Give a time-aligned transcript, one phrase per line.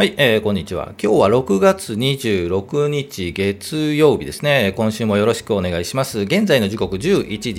[0.00, 0.94] はい、えー、こんにちは。
[0.98, 4.72] 今日は6月26日月曜日ですね。
[4.74, 6.20] 今週もよろしくお願いします。
[6.20, 7.52] 現在の時刻11時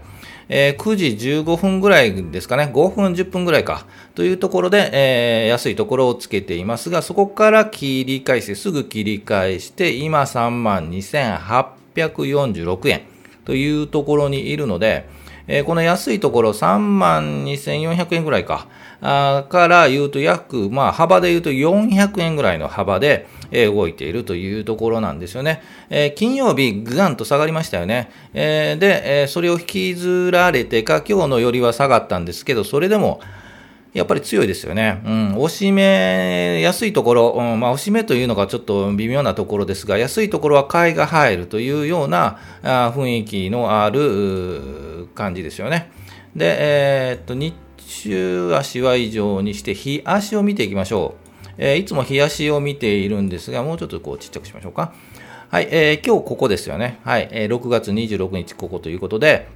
[0.49, 13.01] えー、9時15分ぐらいですかね、5分10分ぐらいか、というところで、えー、安いところをつけていますが、そこから切り返して、すぐ切り返して、今3万2846円。
[13.45, 15.07] というところにいるので、
[15.47, 18.67] えー、この安いところ3万2400円ぐらいか、
[19.01, 25.61] から言うと約、まあ幅で言うと400円ぐらいの幅で、え、動いているというところなんですよね。
[25.89, 28.09] え、金曜日、ぐガンと下がりましたよね。
[28.33, 33.21] え、で、えそれを引きずられてか、今日のよりは下がったんですけど、それでも、
[33.93, 35.01] やっぱり強いですよね。
[35.05, 35.35] うん。
[35.37, 45.91] 押し目、安いところ、うん、まあ、押し目というのがちょっと微妙なところですが、安いところは買いが入るというようなあ雰囲気のある感じですよね。
[46.35, 51.22] で、えー、っと、日中足は以上にして、日足を見ていきましょう。
[51.57, 54.93] えー、いつも日足を見ているんですが、もうちょっとこうちっちゃくしましょうか。
[55.49, 56.99] はい、えー、今日ここですよね。
[57.03, 59.47] はい、えー、6月26日ここということで、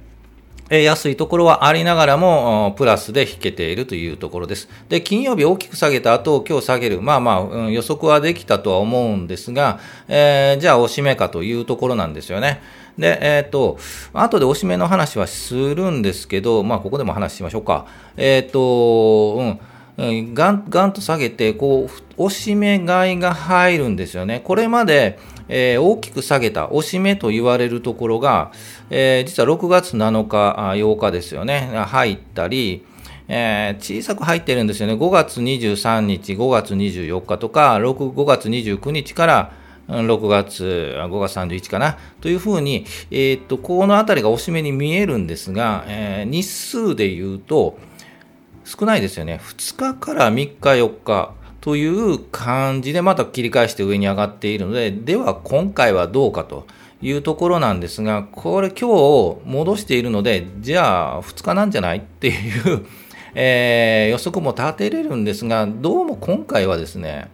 [0.70, 4.68] え安いところはありながらも、プラスで引けているというところです。
[4.90, 7.00] で、金曜日大きく下げた後、今日下げる。
[7.00, 12.60] まあまあ、うん、予測はできたとは思うんですが、えー、じゃあおしめかというところなんですよね。
[12.98, 13.78] で、えっ、ー、と、
[14.12, 17.86] 後でおしめの話はするんですけど、まあ、ここでも話しましょうか。
[18.16, 19.60] えっ、ー、と、うん、
[19.98, 24.40] ガン、ガンと下げて、こう、おしめ買いが入るんですよね。
[24.44, 28.52] これまで、えー、大きく下げた、押し目と言われるところが、
[28.90, 32.84] えー、実は6月7日、8日ですよね、入ったり、
[33.26, 34.94] えー、小さく入ってるんですよね。
[34.94, 39.52] 5月23日、5月24日とか、6 5月29日から
[39.88, 47.78] 6月、5月31日かな、というふうに、えー、っと、このあたりが押し目に見えるんですが、えー、日数で言うと、
[48.68, 49.40] 少ないですよね。
[49.42, 56.66] 2日から3日、4日、という感じでまた切り返して上に上がっているので、では今回はどうかと
[57.02, 62.32] いうところなんですが、これ今日戻しているので、じゃあ2日なんじゃないってい
[62.74, 62.86] う
[63.34, 67.28] えー、予測も立てれるんですが、どうも今回はですね、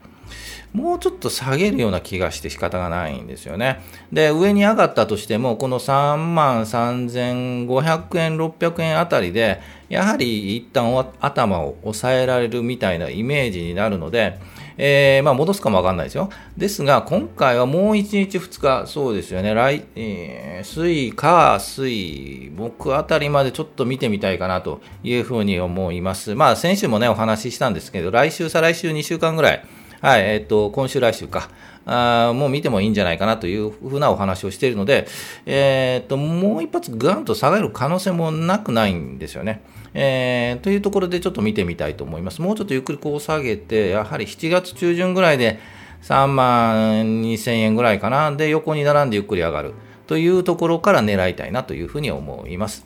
[0.72, 3.80] もうちょっと下げるような気がして仕方がないんですよね。
[4.12, 14.40] で、上に上がったとしても、この3万3500円、600円あたりで、やはり一旦頭を抑えられるみたいなイメージになるので、
[14.76, 16.30] えー、まあ戻すかもわかんないですよ。
[16.56, 26.34] ですが、今回はもう1日2日、そうですよね、来、えー、水、火、水、木あたりまでちょっと見てみたいかなというふうに思います。
[26.34, 29.64] まあ先週もね、お話ししたんですけど、来週、再来週2週間ぐらい、
[30.04, 31.48] はい、えっ、と、今週来週か、
[31.86, 35.06] あもう見てもいいんじゃないかなというふうなお話をしているので、
[35.46, 39.62] えっ、と、もう一発ガンと下がる可能性もなくないんですよね。
[39.94, 42.42] えー、というところでちょっと見てみたいと思います。
[42.42, 45.58] もうちょっとゆっくりこう下げて、やはり7月中旬ぐらいで
[46.02, 48.30] 3万2000円ぐらいかな。
[48.30, 49.72] で、横に並んでゆっくり上がる
[50.06, 52.84] というところから狙いたいなというふうに思います。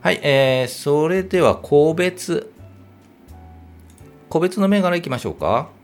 [0.00, 2.52] はい、えー、それでは個別、
[4.28, 5.81] 個別の銘柄いきましょうか。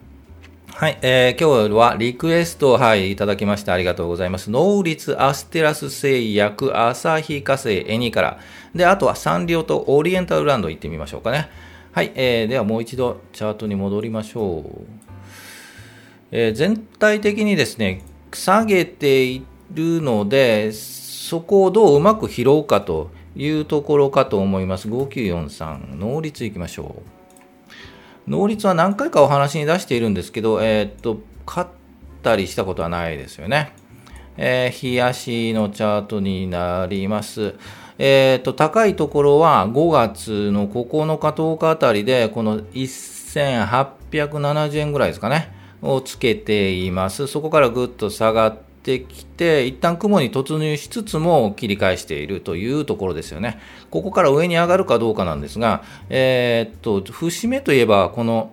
[0.78, 4.48] はい、えー、今日はリクエストを、はい、いただきましてありがとうございます。
[4.48, 8.38] 能率アステラス製薬、アサヒ化成、エニから。
[8.76, 11.48] で、あとはサンリオとオリエンタルランド行ってみましょうかね。
[11.90, 14.86] はい、えー、ではもう一度チャートに戻りましょう。
[16.30, 24.88] えー、全体的にですね、下げているので、そこをどううまく拾うかというところかと思います。
[24.88, 27.17] 5943、能率いきましょう。
[28.28, 31.70] 能率は何回かお話に出しているんですけど、えー、っと、勝っ
[32.22, 33.72] たりしたことはないですよね。
[34.36, 37.54] えー、日足のチャートになります。
[37.98, 45.52] えー、っと、高いところは5月の9日、10日あたりで、この1870円ぐらいですかね、
[45.82, 47.26] をつけています。
[47.26, 48.67] そこからぐっと下がって
[49.00, 53.58] きて、一旦雲に突入しつつも切り返しているというところですよね。
[53.90, 58.52] ここから上に上がるかどうかなんですが、えー、っと、節目といえば、この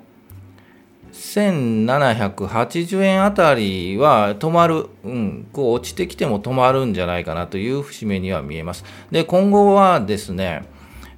[1.13, 8.83] 1780円あたりは止まる、うん、こう落ちてきても止まるんじゃないかなという節目には見えます。
[9.11, 10.63] で、今後はですね、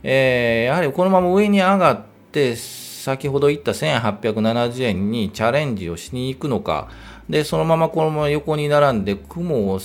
[0.03, 6.89] えー、やはりこのまま上に上がって、先ほど言った1870円にチャレンジをしに行くのか、
[7.29, 9.81] で、そのままこのまま横に並んで雲を落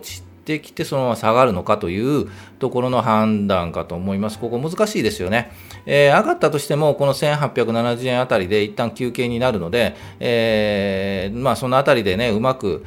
[0.00, 4.38] ちてきてそのまま下がるのかというところの判断かと思います。
[4.38, 5.50] ここ難しいですよね。
[5.84, 12.84] えー、上がったとしても、この1870円あたりで一旦休憩になるので、えー、まあそのあたりでね、うまく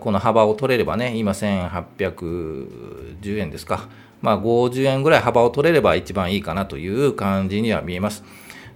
[0.00, 3.88] この幅を取れればね、今1810円ですか。
[4.22, 8.22] まあ50円ぐらい幅を取れれば一番いいかなという感じには見えます。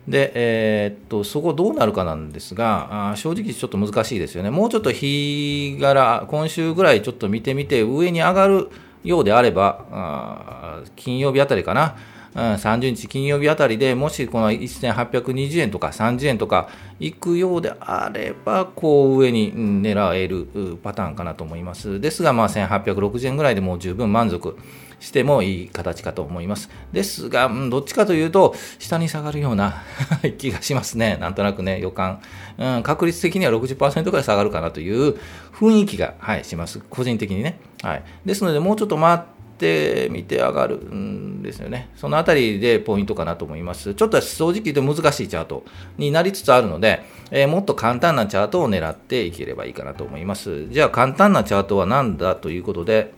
[0.09, 4.51] で、えー、っと、そこどうなるかなんですがあ、正直ちょっと難しいですよね。
[4.51, 8.71] もうちょっと日柄、今週ぐらいちょっと見てみて、上に上がる
[9.03, 11.97] ようであれば、あ金曜日あたりかな、
[12.35, 16.69] うん、30日金曜日あたりでもしこの1820円とか30円とか
[16.99, 20.47] 行くようであれば、こう上に狙える
[20.83, 21.99] パターンかなと思います。
[21.99, 24.57] ですが、まあ1860円ぐらいでもう十分満足。
[25.05, 26.71] してもいい形かと思います。
[26.93, 29.83] ですが、うん、どっちかというと、下に下がるような
[30.39, 31.19] 気がしますね。
[31.21, 32.21] なんとなくね、予感。
[32.57, 35.17] うん、確率的には60%くらい下がるかなという
[35.53, 36.81] 雰囲気が、はい、します。
[36.89, 37.59] 個人的にね。
[37.83, 38.03] はい。
[38.25, 41.91] ですので、もうちょっと待ってみて上がるんですよね。
[41.97, 43.95] そのあたりでポイントかなと思います。
[43.95, 45.65] ちょっと正直言うと難しいチャート
[45.99, 50.67] になりつつあるので、えー、もっと簡単なチャートを狙っていければいいかなと思います。
[50.71, 53.13] じゃあ簡単なチャートは何だということで、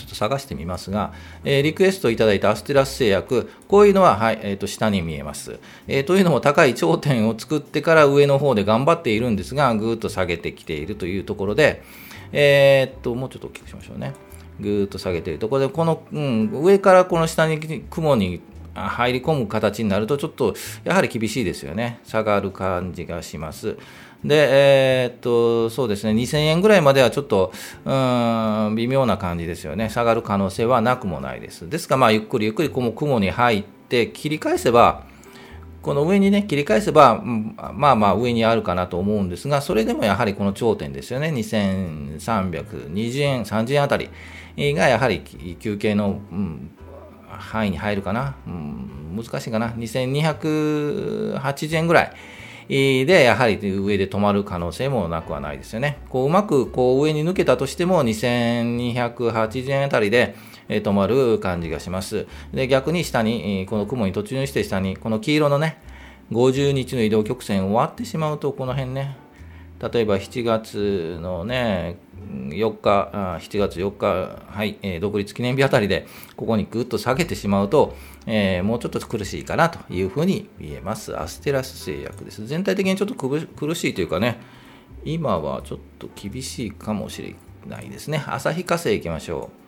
[0.00, 1.12] ちょっと探してみますが、
[1.44, 5.58] えー、リクエストいただいたアステラス製薬、こういうのは、はい、えっ、ー、と、下に見えます。
[5.86, 11.82] えー、というのも高い頂点を作ってから上の方で頑張っているんですが、ぐーっと下げてきているというところで、
[12.32, 14.14] えっと、もうちょっと大きくしましょうね。
[14.58, 17.60] ぐーっと下げているところで、この、うん、上からこの下に
[17.90, 18.40] 雲に
[18.74, 20.54] 入り込む形になると、ちょっと
[20.84, 22.00] やはり厳しいですよね。
[22.04, 23.76] 下がる感じがします。
[24.24, 27.52] で、えー、っと、そうですね、2000円ぐらいまではちょっと、
[27.84, 29.88] うん、微妙な感じですよね。
[29.88, 31.68] 下がる可能性はなくもないです。
[31.68, 35.04] ですが、まあ、ゆっくりゆっくりこの雲に入って切り返せば、
[35.82, 41.28] この上にね、切り返せば、まあまあ上にあるかなと思うんですが、それでもやはりこの頂点ですよね。
[41.28, 44.10] 2320円、30円あたり
[44.58, 45.22] がやはり
[45.58, 46.70] 休憩の、うん、
[47.30, 48.36] 範囲に入るかな。
[48.46, 49.70] うん、難しいかな。
[49.70, 52.12] 2280円ぐらい。
[52.70, 55.98] で、やはり上で止まる可能性もなくはないですよね。
[56.08, 60.36] こううまくこう上に抜けたとしても2280円あたりで
[60.68, 62.28] 止まる感じがします。
[62.54, 65.78] で、逆に下に、この雲に突入して下に、この黄色のね、
[66.30, 69.16] 50日の移動曲線終わってしまうと、この辺ね、
[69.80, 71.96] 例えば7月のね、
[72.50, 76.06] 4日、7月4日、はい、え、独立記念日あたりで、
[76.36, 77.96] ここにぐっと下げてしまうと、
[78.26, 81.18] えー、もうちょっと苦しいかなというふうに見えます。
[81.18, 82.46] アステラス製薬です。
[82.46, 84.38] 全体的にちょっと苦しいというかね、
[85.04, 87.34] 今はちょっと厳しいかもしれ
[87.68, 88.22] ないですね。
[88.26, 89.60] 旭化成いきましょう。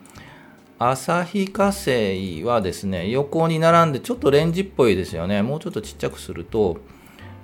[0.78, 5.42] 旭化成はですね、横に並んでちょっとレンジっぽいですよね。
[5.42, 6.78] もうちょっとちっちゃくすると、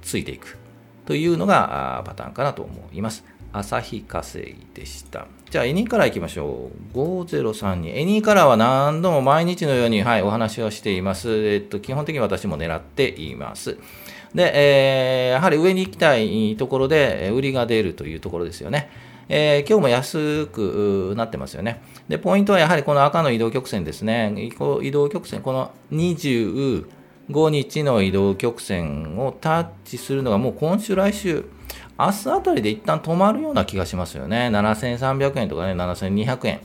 [0.00, 0.61] ついていく
[1.06, 3.24] というのがパターンかなと思います。
[3.52, 5.26] 朝日稼ぎでした。
[5.50, 6.96] じゃあ、エニーカラー行きましょう。
[6.96, 7.94] 5032。
[7.94, 11.30] エニーカラーは何度も毎日のように、はい、お話をしています。
[11.30, 13.76] えっと、基本的に私も狙っています。
[14.34, 18.88] で、えー、やはり上に行きたいところで、売りが出るというところですよね。
[19.28, 21.82] えー、今日も安くなってますよね。
[22.08, 24.32] で、ポイントはやはりこの赤の移動曲線ですね。
[24.38, 26.86] 移動曲線、この20
[27.32, 31.44] 5日の移動曲線をタッチするのがもう今週、来週、
[31.98, 34.50] 明日あたりで一旦止まるような気がしますよね。
[34.52, 36.60] 7300円とかね、7200円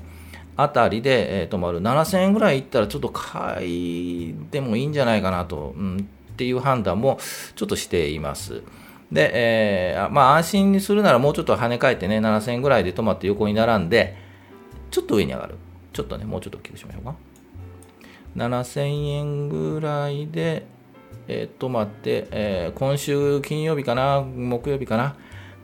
[0.55, 1.81] あたりで、えー、止まる。
[1.81, 3.65] 7000円ぐらいいったらちょっと買
[4.29, 7.19] いでもいいんじゃないかなと、うん、っていう判断も
[7.55, 8.63] ちょっとしています。
[9.11, 14.15] で、えー、まあ安心にするならもうちょっと跳ね返ってね、7000円ぐらいで止まって横に並んで、
[14.89, 15.55] ちょっと上に上がる。
[15.93, 17.15] ちょっとね、もうちょっと大きくしましょうか。
[18.37, 20.65] 7000円ぐらいで、
[21.27, 25.15] えー、止まって、えー、今週金曜日かな、木曜日かな、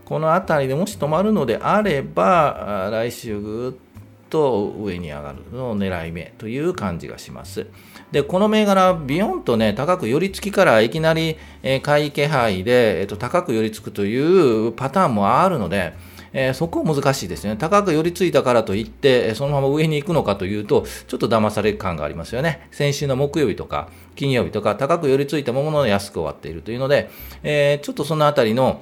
[0.03, 7.67] この辺りでもし止まるのであれば、来週ぐっと上に上がるのを狙い目という感じがします。
[8.11, 15.93] で、この銘柄、ビヨンとね、高く寄り付きからいきなり、えー、買い気配で、えーと、高く寄り付くというパターンもあるので、
[16.33, 17.55] えー、そこは難しいですね。
[17.55, 22.67] 高く寄り付いたからといって、そのまま上に行くのかというと、ちょっと騙される感がありますよね。
[22.71, 27.09] 先週の木曜日とか、金曜日とか、高く寄り付いたものの安く終わっているというので、
[27.43, 28.81] えー、ちょっとそのあたりの、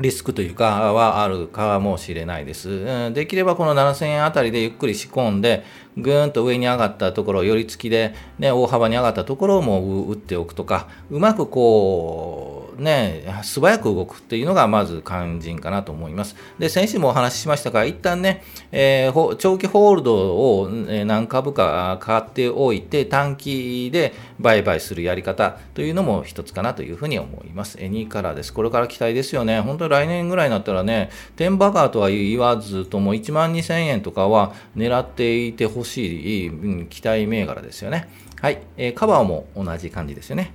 [0.00, 3.12] リスクというかはあるかもしれないです。
[3.14, 5.64] できればこの7000円あたりでゆっくり仕込んで、
[5.96, 16.36] ぐーんと上に上がったところ、寄り付きで、ね、大幅に上がったところをもう打っておくとか、うまくこう、ね、素早く動くっていうのがまず肝心かなと思います。
[16.58, 18.42] で、先週もお話ししましたが、一旦ね、
[18.72, 27.78] えー、長期ホールドを何株か買っておいて、短期で売買するやり方というのも一つかなというふうに思います。
[27.80, 28.52] エニーカラーです。
[28.52, 29.60] これから期待ですよね。
[29.60, 38.08] 本当に来年ぐらいになったらね、テンバカーとは言わずとも1万2000円とかは狙っていてほしい、期待銘柄ですよね。
[38.40, 38.60] はい。
[38.76, 40.52] え、カバーも同じ感じですよね。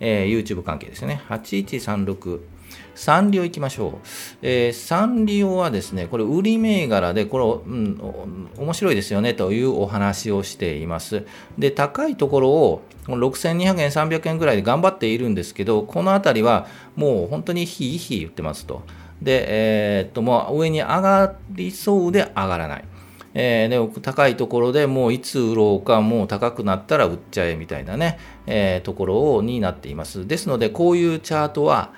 [0.00, 1.22] えー、YouTube 関係ですね。
[1.28, 2.40] 8136。
[2.94, 4.06] サンリオ行きましょう。
[4.42, 11.24] えー、サンリオはですね、これ売り銘柄で、これ、うん、面白いですよねというお話をしています。
[11.56, 18.82] で、高いところを6200円、300円ぐらいで頑張っているんですけど、このあたりはもう本当にひいひい言ってますと。
[19.22, 22.84] で、えー、っと、もう上に上がりそうで上がらない。
[23.34, 30.26] えー、で高いところでもういつ売ろうか、もう高くなったら売っちゃえみたいなね、えー、ところになっています。
[30.26, 31.92] ですので、こういうチャートは、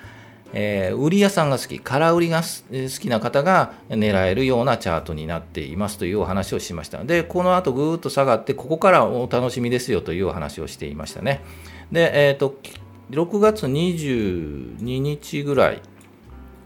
[0.53, 7.03] えー、売り屋さんが好き、空売りが好きな方が狙えるようなチャートになっていますというお話をしました。
[7.03, 11.41] で、この後ぐーっと下がって、ここからお楽しみですよというお話をしていましたね。
[11.91, 12.57] で、えっ、ー、と、
[13.11, 15.81] 6月22日ぐらい、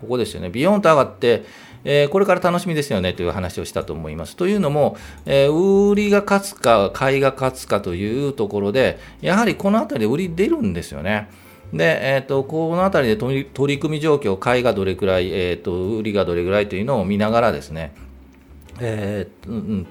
[0.01, 1.43] ここですよね、ビヨンと上がって、
[1.85, 4.35] えー、これから楽しみですよねという話をしたと思います。
[4.35, 11.29] というのも、えー、売りが勝つか、買いが勝つかというところで、やはりこのあたりで売り出るんですよね。
[11.71, 17.93] で、えーと、このあたりで取り組み状況、買いがどれくらい、えーと、売りがどれくらいというのを見ながらですね、
[18.79, 19.87] えーうん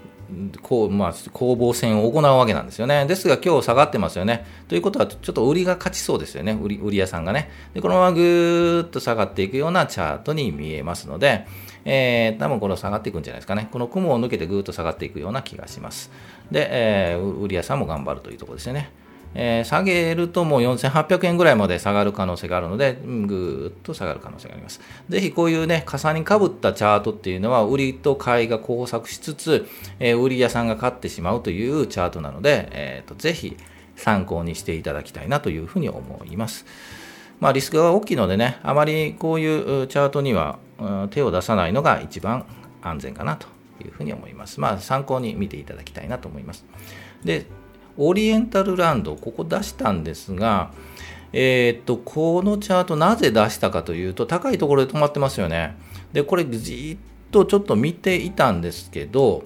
[0.62, 3.06] こうまあ、攻防戦を行うわけなんですよね。
[3.06, 4.46] ですが、今日下がってますよね。
[4.68, 7.50] ということは、ちょっと売りが勝ちそうですよね、売り売り屋さんがね。
[7.74, 11.46] で、このままぐーっと下がっていくようなチャートに見えますので、
[11.84, 13.68] えー、多分この下がっていくんじゃないですかね。
[13.70, 16.10] この雲を抜けてぐーっと下がっていくような気がします。
[16.50, 19.03] で、えー、売り屋さんも頑張るというところですよね。
[19.34, 24.80] えー、下げるともう4800円ぐらいまで下がる可能性があるので、ぐーっと下がる可能性があります。
[25.08, 33.56] ぜひこういうね、重にかぶったチャートっていうのは、売りと買いが交錯しつつ、えー、売り屋さんが買ってしまうというチャートなので、えーと、ぜひ
[33.96, 36.66] 参考にしていただきたいなというふうに思います。
[37.40, 40.58] まあ、リスクが大きいのでね、あまりこういうチャートには
[41.10, 42.46] 手を出さないのが一番
[42.82, 43.48] 安全かなと
[43.84, 44.60] いうふうに思います。
[44.60, 46.64] まあ、参考に見ていただきたいなと思います。
[47.24, 47.46] で、
[47.96, 50.72] オリエンタルランド、ここ出したんですが、
[51.32, 55.76] えー、っと、このチャートなぜ出したかというと、高いところで止まってますよね。
[56.12, 59.44] で、これじっとちょっと見ていたんですけど、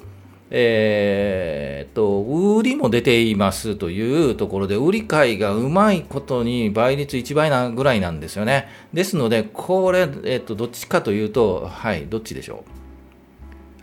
[0.51, 8.69] えー、っと、売りも出ていますというところで、売り買いがうまいことに倍率1倍なぐらいなんですよね。
[8.93, 12.65] ですので、これ、え、っと、どっちかというと、はい、どっちでしょ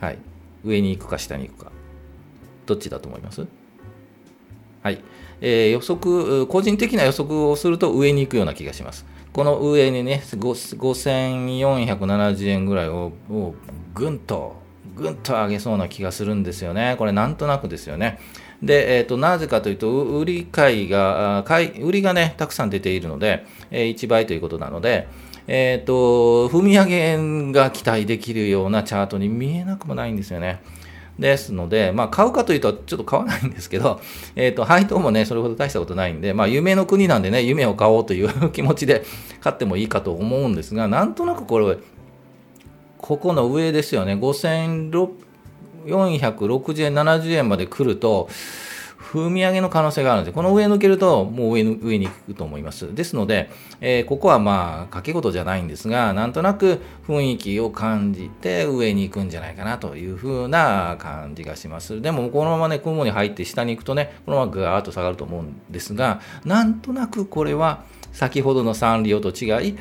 [0.02, 0.06] う？
[0.06, 0.18] はい。
[0.64, 1.72] 上に行くか下に行くか。
[2.66, 3.46] どっちだと思います？
[4.86, 5.02] はい。
[5.42, 9.04] えー、予測、個人的な予測をすると上に行くような気がします。
[9.34, 13.56] この上にね、5470円ぐらいをを
[13.96, 14.58] ぐんと
[14.96, 16.94] ぐんと上げそうな気がするんですよね。
[17.00, 18.20] これなんとなくですよね。
[18.62, 25.08] で、えーと、なぜかというと、売り買いが、買い売りがね、たくさん出ているので、えー、1倍ということなので、
[25.48, 27.18] えーと、踏み上げ
[27.52, 30.62] が期待できるようなチャートに見えなくもないんですよね。
[31.20, 34.02] ですので、まあ、買うかというと、ちょっと買わないんですけど、
[34.36, 39.06] えっ、ー、と、配当もね、それほど大したことないんで、まあ、夢の国なんでね、夢を買おうという 気持ちで
[39.40, 41.78] 買ってもいいかと思うんですが、なんとなくこれ、
[42.98, 48.30] ここの上ですよね、5460円、70円まで来ると、
[49.16, 52.94] 踏み上げの可能性があるんで、この上抜けると、もう上上に行くと思います。
[52.94, 62.02] ですので、えー、ここはまあ、掛け事じゃないんですが、なんとなく雰囲気を感じて上に行くんじゃないかなというふうな感じがします。
[62.02, 69.78] でも、このままね、雲に入って下に行くとね、このままガーッと下がると思うんですが、なんとなくこれは、先ほどのサンリオと違い、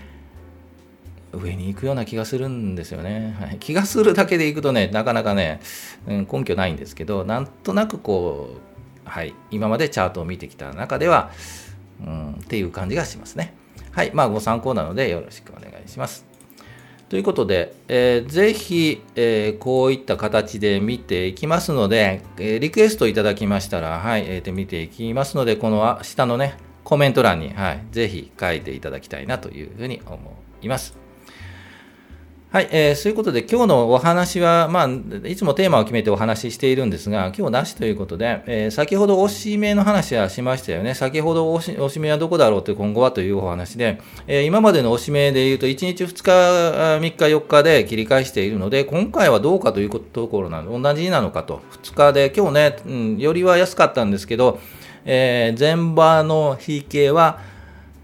[1.36, 3.36] 上に行くような気がするんですよね。
[3.40, 5.60] はい、気がするだけでいくとね、なかなかね、
[6.06, 8.73] うん、根拠ないんですけど、なんとなくこう、
[9.04, 11.30] はい、今までチャートを見てきた中では、
[12.04, 13.54] うん、っていう感じがしますね。
[13.90, 16.24] はい、まあご参考なのでよろしくお願いします。
[17.08, 30.18] ということで、えー、ぜひ、えー、こういった形で見ていきますので、えー、リクエストいただきましたら、はい、えー、見ていきますので、この下のね、コメント欄に、はい、ぜひ書いていただきたいなというふうに思
[30.62, 31.03] います。
[32.54, 40.94] はい、えー、そういうことで今日のお話は、まあ、いつもテーマを決めてお話ししているんですが、今日なしということで、えー、先ほどおしめの話はしましたよね。
[40.94, 51.60] 先ほどおしおしめはどこだろうという今後はというお話で、えー、今までのおしめで言うと1日2日、3日、4日で切り返しているので、今回はどうかというところなの、同じなのかと。
[51.82, 54.60] 2日で、今日ね、うん、よりは安かったんですけど、
[55.04, 57.40] えー、前場の引けは、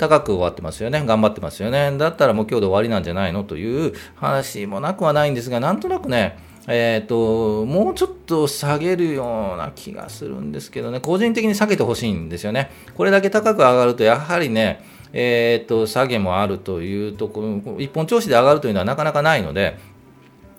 [0.01, 1.05] 高く終わってますよね。
[1.05, 1.95] 頑張ってますよね。
[1.99, 12.71] だったらもう今日で終わりなんじゃないのという話もなくはないんですが、なんとなくね、えっ、ー、と、もうちょっと下げるような気がするんですけどね、個人的に下げてほしいんですよね。
[12.97, 14.83] これだけ高く上がると、やはりね、
[15.13, 19.77] えっ、ー、と、下げもあるというところ、一本調子で上がるというのはなかなかないので、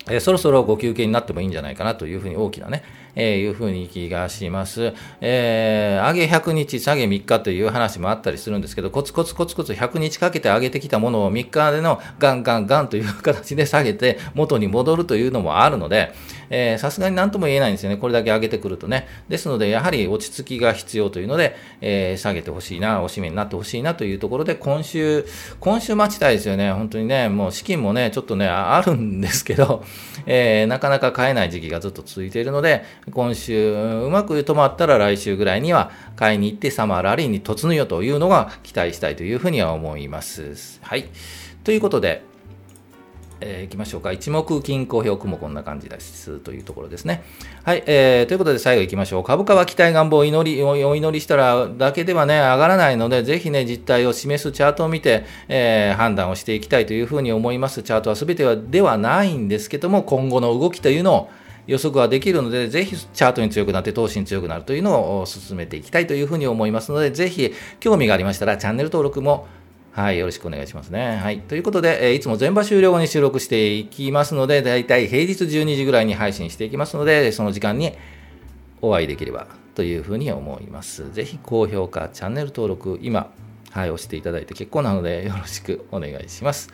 [0.08, 2.84] えー、そろそろご休憩になってもいいんじゃないかなというふうに大きなね、
[3.15, 4.93] えー、いうふうに気がします。
[5.21, 16.13] えー、上げ100日、下げ3日という話もあったりするんですけど、コツコツコツコツ100日かけて上げてきたものを3日でのガンガンガンという形で下げて元に戻るというのもあるので、
[16.78, 17.97] さすがに何とも言えないんですよね。
[17.97, 19.08] これだけ上げてくるとね。
[19.30, 25.26] ですので、やはり落ち着きが必要というので、えー、下げてほしいな、おしめになってほしいなというところで、今週、
[25.60, 26.71] 今週待ちたいですよね。
[26.74, 29.84] 本当にね、もう資金もね、ちょっとね、あるんですけど、
[30.26, 40.80] えー、なかなか買えない時期がずっと続いているので、今週、うまく止まったら来週ぐらいには買いに行ってサマーラリーに突入よというのが期待したいというふうには思います。
[40.84, 41.06] はい。
[41.64, 42.24] ということで、
[43.42, 44.12] えー、いきましょうか。
[44.12, 47.24] 一目均衡表もこんな感じですというところですね。
[47.64, 49.24] はい、えー、ということで最後いきましょう。
[49.24, 57.82] 株価は期待願望を祈り、お祈りしたらだけではね、上がらないので、ぜひね、実態を示すチャートを見て、えー、判断をしていきたいというふうに思います。
[57.82, 61.30] チャートは全てはではないんですけども、今後の動きというのを
[61.67, 69.47] 予測はできるので、ぜひチャートに強くなって投資に強くなるというのを進めていきたいというふうに思いますので、ぜひ興味がありましたらチャンネル登録も
[69.91, 71.17] はい、よろしくお願いしますね。
[71.17, 71.41] はい。
[71.41, 77.93] ということで、えー、いつも全場終了後に収録していきますので、だいたい平日12時ぐらいに配信していきますので、その時間に
[78.82, 81.12] お会いできればというふうに思います。
[81.12, 83.32] ぜひ高評価、チャンネル登録、今、
[83.71, 86.69] はい、押していただいて結構なので、よろしくお願いします。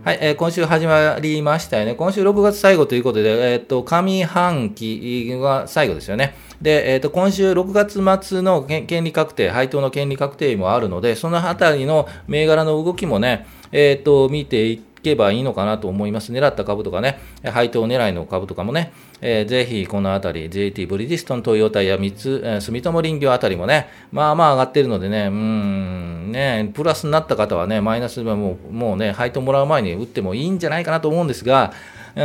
[0.00, 1.94] はい、えー、今週始まりましたよね。
[1.94, 6.34] 今週6月最後ということで、えっ、ー、と、上半期が最後ですよね。
[6.60, 16.32] で、えっ、ー、と、今週6月末の権利確定、配当の権利確定もあるので、そのあたりの銘柄の動きもね、えっ、と、見ていけばいいのかなと思います。
[16.32, 31.72] 狙った株とかね、配当狙いの株とかもね、えー、ぜひこのあたり、JT ブリヂストン、トヨタや三つ、えー、住友林業あたりもね、まあまあ上がってるのでね、うん、ね、プラスになった方はね、マイナスでもうもうね、配当もらう前に打ってもいいんじゃないかなと思うんですが、
[32.14, 32.18] う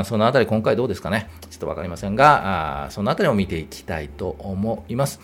[0.00, 1.28] ん、そのあたり今回どうですかね。
[1.50, 5.20] ちょっとわかりませんが、あそのあたりを見ていきたいと思います。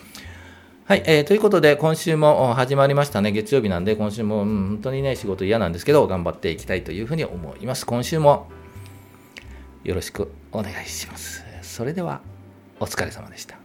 [0.87, 3.33] はい、えー、ということで、今週も始まりましたね。
[3.33, 7.87] 月曜日なんで、今週も、うん、本当にね、仕事嫌なんですけど、頑張っていきたいというふうに思います。
[7.87, 8.49] 今週も
[9.83, 11.43] よろしくお願いします。
[11.63, 12.21] それでは、
[12.81, 13.64] お疲れ様でした。